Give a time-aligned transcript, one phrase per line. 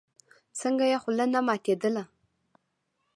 [0.59, 2.03] څنگه يې خوله نه ماتېدله.